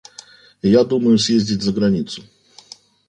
Я 0.63 0.83
думаю 0.83 1.19
съездить 1.19 1.61
за 1.61 1.71
границу. 1.71 2.23